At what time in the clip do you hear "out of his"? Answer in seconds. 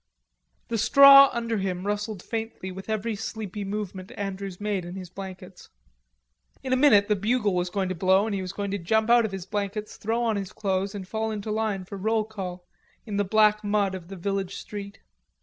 9.11-9.45